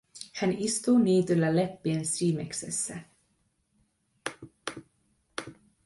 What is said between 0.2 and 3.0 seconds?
Hän istuu niityllä leppien siimeksessä.